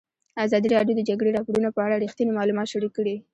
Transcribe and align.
ازادي 0.45 0.67
راډیو 0.75 0.95
د 0.97 1.01
د 1.05 1.07
جګړې 1.09 1.35
راپورونه 1.37 1.69
په 1.71 1.81
اړه 1.85 1.95
رښتیني 2.03 2.31
معلومات 2.37 2.67
شریک 2.73 2.91
کړي. 2.97 3.15